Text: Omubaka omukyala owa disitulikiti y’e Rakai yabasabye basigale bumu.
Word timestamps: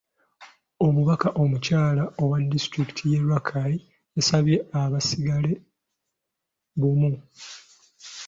Omubaka 0.85 1.27
omukyala 1.41 2.03
owa 2.21 2.37
disitulikiti 2.51 3.03
y’e 3.11 3.21
Rakai 3.29 3.75
yabasabye 4.15 4.57
basigale 4.91 5.53
bumu. 6.79 7.11